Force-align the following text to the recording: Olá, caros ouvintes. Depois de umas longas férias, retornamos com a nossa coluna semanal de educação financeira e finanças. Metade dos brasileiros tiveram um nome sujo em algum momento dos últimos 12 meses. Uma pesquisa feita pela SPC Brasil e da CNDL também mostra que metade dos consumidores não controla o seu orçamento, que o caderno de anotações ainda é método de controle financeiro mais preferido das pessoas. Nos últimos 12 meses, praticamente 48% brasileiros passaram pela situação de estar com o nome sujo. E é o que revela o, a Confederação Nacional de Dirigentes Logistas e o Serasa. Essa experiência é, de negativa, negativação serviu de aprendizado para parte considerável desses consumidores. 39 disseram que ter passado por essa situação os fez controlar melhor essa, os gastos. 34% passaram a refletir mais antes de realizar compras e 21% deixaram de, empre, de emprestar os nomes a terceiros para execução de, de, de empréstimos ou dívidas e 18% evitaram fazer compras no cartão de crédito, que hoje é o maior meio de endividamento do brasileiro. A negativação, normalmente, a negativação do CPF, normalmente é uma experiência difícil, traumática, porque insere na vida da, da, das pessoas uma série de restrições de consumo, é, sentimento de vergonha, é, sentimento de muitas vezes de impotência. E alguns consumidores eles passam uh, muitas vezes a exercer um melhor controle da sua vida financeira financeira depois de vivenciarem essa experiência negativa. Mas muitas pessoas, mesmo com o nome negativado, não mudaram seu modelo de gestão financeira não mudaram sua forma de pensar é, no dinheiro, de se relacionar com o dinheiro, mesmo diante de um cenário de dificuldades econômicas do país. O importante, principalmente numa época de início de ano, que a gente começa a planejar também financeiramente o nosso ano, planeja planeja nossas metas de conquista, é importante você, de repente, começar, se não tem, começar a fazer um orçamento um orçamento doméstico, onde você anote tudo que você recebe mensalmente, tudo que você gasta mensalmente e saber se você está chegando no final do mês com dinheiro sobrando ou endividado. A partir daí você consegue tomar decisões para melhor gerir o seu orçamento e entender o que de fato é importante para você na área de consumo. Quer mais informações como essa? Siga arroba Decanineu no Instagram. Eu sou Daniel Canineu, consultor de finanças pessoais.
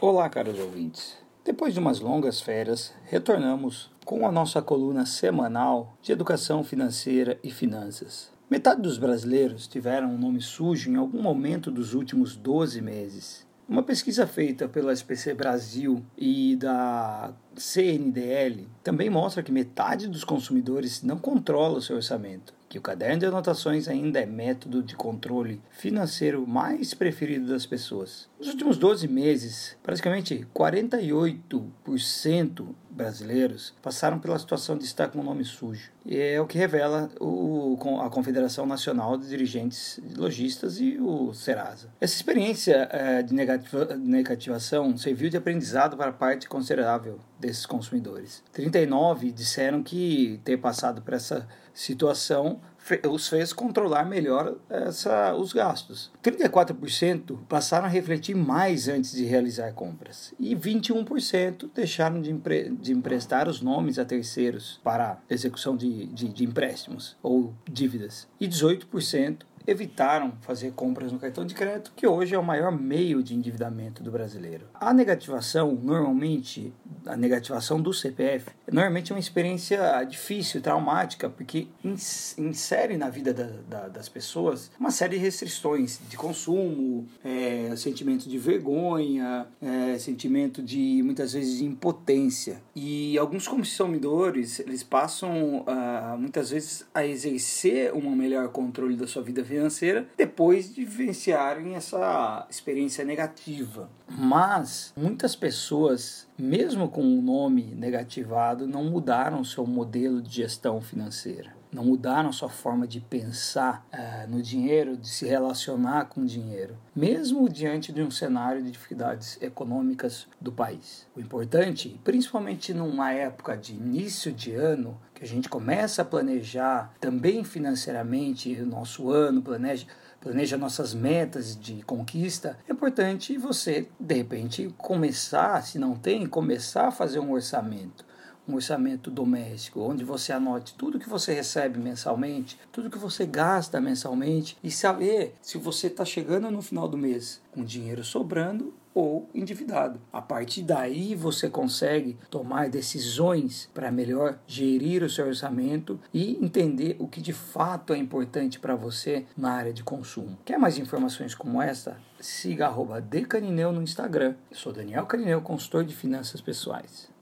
Olá, 0.00 0.28
caros 0.28 0.60
ouvintes. 0.60 1.18
Depois 1.44 1.74
de 1.74 1.80
umas 1.80 1.98
longas 1.98 2.40
férias, 2.40 2.94
retornamos 3.06 3.90
com 4.04 4.28
a 4.28 4.30
nossa 4.30 4.62
coluna 4.62 5.04
semanal 5.04 5.98
de 6.00 6.12
educação 6.12 6.62
financeira 6.62 7.36
e 7.42 7.50
finanças. 7.50 8.30
Metade 8.48 8.80
dos 8.80 8.96
brasileiros 8.96 9.66
tiveram 9.66 10.10
um 10.10 10.16
nome 10.16 10.40
sujo 10.40 10.88
em 10.88 10.94
algum 10.94 11.20
momento 11.20 11.68
dos 11.68 11.94
últimos 11.94 12.36
12 12.36 12.80
meses. 12.80 13.44
Uma 13.68 13.82
pesquisa 13.82 14.26
feita 14.26 14.66
pela 14.66 14.94
SPC 14.94 15.34
Brasil 15.34 16.02
e 16.16 16.56
da 16.56 17.34
CNDL 17.54 18.66
também 18.82 19.10
mostra 19.10 19.42
que 19.42 19.52
metade 19.52 20.08
dos 20.08 20.24
consumidores 20.24 21.02
não 21.02 21.18
controla 21.18 21.76
o 21.76 21.82
seu 21.82 21.96
orçamento, 21.96 22.54
que 22.66 22.78
o 22.78 22.80
caderno 22.80 23.18
de 23.18 23.26
anotações 23.26 23.86
ainda 23.86 24.20
é 24.20 24.26
método 24.26 24.82
de 24.82 24.96
controle 24.96 25.60
financeiro 25.70 26.46
mais 26.46 26.94
preferido 26.94 27.48
das 27.48 27.66
pessoas. 27.66 28.26
Nos 28.38 28.48
últimos 28.48 28.78
12 28.78 29.06
meses, 29.06 29.76
praticamente 29.82 30.46
48% 30.54 32.68
brasileiros 32.98 33.72
passaram 33.80 34.18
pela 34.18 34.38
situação 34.38 34.76
de 34.76 34.84
estar 34.84 35.08
com 35.08 35.20
o 35.20 35.22
nome 35.22 35.44
sujo. 35.44 35.90
E 36.04 36.18
é 36.18 36.40
o 36.40 36.46
que 36.46 36.58
revela 36.58 37.08
o, 37.20 37.78
a 38.02 38.10
Confederação 38.10 38.66
Nacional 38.66 39.16
de 39.16 39.28
Dirigentes 39.28 40.00
Logistas 40.16 40.80
e 40.80 40.98
o 40.98 41.32
Serasa. 41.32 41.88
Essa 42.00 42.16
experiência 42.16 42.88
é, 42.90 43.22
de 43.22 43.32
negativa, 43.32 43.96
negativação 43.96 44.96
serviu 44.96 45.30
de 45.30 45.36
aprendizado 45.36 45.96
para 45.96 46.12
parte 46.12 46.48
considerável 46.48 47.20
desses 47.38 47.64
consumidores. 47.64 48.42
39 48.52 49.30
disseram 49.30 49.82
que 49.82 50.40
ter 50.44 50.56
passado 50.56 51.00
por 51.00 51.14
essa 51.14 51.46
situação 51.72 52.60
os 53.08 53.28
fez 53.28 53.52
controlar 53.52 54.04
melhor 54.04 54.54
essa, 54.68 55.34
os 55.34 55.52
gastos. 55.52 56.10
34% 56.22 57.38
passaram 57.48 57.86
a 57.86 57.88
refletir 57.88 58.34
mais 58.34 58.88
antes 58.88 59.12
de 59.12 59.24
realizar 59.24 59.72
compras 59.72 60.34
e 60.38 60.54
21% 60.54 61.70
deixaram 61.74 62.20
de, 62.20 62.30
empre, 62.30 62.70
de 62.70 62.92
emprestar 62.92 63.48
os 63.48 63.60
nomes 63.60 63.98
a 63.98 64.04
terceiros 64.04 64.80
para 64.82 65.18
execução 65.28 65.76
de, 65.76 66.06
de, 66.06 66.28
de 66.28 66.44
empréstimos 66.44 67.16
ou 67.22 67.52
dívidas 67.68 68.26
e 68.40 68.48
18% 68.48 69.38
evitaram 69.68 70.32
fazer 70.40 70.72
compras 70.72 71.12
no 71.12 71.18
cartão 71.18 71.44
de 71.44 71.54
crédito, 71.54 71.92
que 71.94 72.06
hoje 72.06 72.34
é 72.34 72.38
o 72.38 72.42
maior 72.42 72.72
meio 72.72 73.22
de 73.22 73.34
endividamento 73.34 74.02
do 74.02 74.10
brasileiro. 74.10 74.64
A 74.72 74.94
negativação, 74.94 75.78
normalmente, 75.82 76.72
a 77.04 77.14
negativação 77.14 77.78
do 77.78 77.92
CPF, 77.92 78.50
normalmente 78.72 79.12
é 79.12 79.14
uma 79.14 79.20
experiência 79.20 80.02
difícil, 80.04 80.62
traumática, 80.62 81.28
porque 81.28 81.68
insere 81.84 82.96
na 82.96 83.10
vida 83.10 83.34
da, 83.34 83.50
da, 83.68 83.88
das 83.88 84.08
pessoas 84.08 84.70
uma 84.80 84.90
série 84.90 85.18
de 85.18 85.22
restrições 85.22 86.00
de 86.08 86.16
consumo, 86.16 87.06
é, 87.22 87.74
sentimento 87.76 88.26
de 88.26 88.38
vergonha, 88.38 89.46
é, 89.60 89.98
sentimento 89.98 90.62
de 90.62 91.02
muitas 91.04 91.34
vezes 91.34 91.58
de 91.58 91.64
impotência. 91.66 92.62
E 92.74 93.18
alguns 93.18 93.46
consumidores 93.46 94.60
eles 94.60 94.82
passam 94.82 95.58
uh, 95.60 96.18
muitas 96.18 96.50
vezes 96.50 96.86
a 96.94 97.04
exercer 97.04 97.92
um 97.92 98.10
melhor 98.14 98.48
controle 98.48 98.96
da 98.96 99.06
sua 99.06 99.22
vida 99.22 99.44
financeira 99.44 99.57
financeira 99.58 100.06
depois 100.16 100.72
de 100.72 100.84
vivenciarem 100.84 101.74
essa 101.74 102.46
experiência 102.48 103.04
negativa. 103.04 103.90
Mas 104.08 104.92
muitas 104.96 105.34
pessoas, 105.34 106.26
mesmo 106.38 106.88
com 106.88 107.02
o 107.02 107.22
nome 107.22 107.74
negativado, 107.74 108.66
não 108.66 108.84
mudaram 108.84 109.42
seu 109.42 109.66
modelo 109.66 110.22
de 110.22 110.36
gestão 110.36 110.80
financeira 110.80 111.57
não 111.72 111.84
mudaram 111.84 112.32
sua 112.32 112.48
forma 112.48 112.86
de 112.86 113.00
pensar 113.00 113.86
é, 113.92 114.26
no 114.26 114.42
dinheiro, 114.42 114.96
de 114.96 115.08
se 115.08 115.26
relacionar 115.26 116.06
com 116.06 116.22
o 116.22 116.26
dinheiro, 116.26 116.76
mesmo 116.94 117.48
diante 117.48 117.92
de 117.92 118.02
um 118.02 118.10
cenário 118.10 118.62
de 118.62 118.70
dificuldades 118.70 119.38
econômicas 119.40 120.26
do 120.40 120.50
país. 120.50 121.06
O 121.14 121.20
importante, 121.20 122.00
principalmente 122.02 122.72
numa 122.72 123.12
época 123.12 123.56
de 123.56 123.74
início 123.74 124.32
de 124.32 124.54
ano, 124.54 124.98
que 125.14 125.24
a 125.24 125.26
gente 125.26 125.48
começa 125.48 126.02
a 126.02 126.04
planejar 126.04 126.94
também 127.00 127.44
financeiramente 127.44 128.52
o 128.54 128.66
nosso 128.66 129.10
ano, 129.10 129.42
planeja 129.42 129.86
planeja 130.20 130.56
nossas 130.56 130.94
metas 130.94 131.56
de 131.56 131.80
conquista, 131.82 132.58
é 132.68 132.72
importante 132.72 133.38
você, 133.38 133.88
de 134.00 134.14
repente, 134.14 134.74
começar, 134.76 135.62
se 135.62 135.78
não 135.78 135.94
tem, 135.94 136.26
começar 136.26 136.88
a 136.88 136.90
fazer 136.90 137.20
um 137.20 137.32
orçamento 137.32 138.07
um 138.48 138.54
orçamento 138.54 139.10
doméstico, 139.10 139.80
onde 139.80 140.04
você 140.04 140.32
anote 140.32 140.74
tudo 140.74 140.98
que 140.98 141.08
você 141.08 141.34
recebe 141.34 141.78
mensalmente, 141.78 142.58
tudo 142.72 142.90
que 142.90 142.98
você 142.98 143.26
gasta 143.26 143.80
mensalmente 143.80 144.56
e 144.64 144.70
saber 144.70 145.34
se 145.42 145.58
você 145.58 145.88
está 145.88 146.04
chegando 146.04 146.50
no 146.50 146.62
final 146.62 146.88
do 146.88 146.96
mês 146.96 147.40
com 147.52 147.64
dinheiro 147.64 148.02
sobrando 148.02 148.72
ou 148.94 149.28
endividado. 149.32 150.00
A 150.12 150.20
partir 150.20 150.62
daí 150.62 151.14
você 151.14 151.48
consegue 151.48 152.16
tomar 152.28 152.68
decisões 152.68 153.70
para 153.72 153.92
melhor 153.92 154.38
gerir 154.44 155.04
o 155.04 155.10
seu 155.10 155.26
orçamento 155.26 156.00
e 156.12 156.36
entender 156.44 156.96
o 156.98 157.06
que 157.06 157.20
de 157.20 157.32
fato 157.32 157.92
é 157.92 157.96
importante 157.96 158.58
para 158.58 158.74
você 158.74 159.24
na 159.36 159.52
área 159.52 159.72
de 159.72 159.84
consumo. 159.84 160.36
Quer 160.44 160.58
mais 160.58 160.78
informações 160.78 161.32
como 161.32 161.62
essa? 161.62 161.96
Siga 162.18 162.66
arroba 162.66 163.00
Decanineu 163.00 163.70
no 163.70 163.82
Instagram. 163.82 164.34
Eu 164.50 164.56
sou 164.56 164.72
Daniel 164.72 165.06
Canineu, 165.06 165.40
consultor 165.42 165.84
de 165.84 165.94
finanças 165.94 166.40
pessoais. 166.40 167.08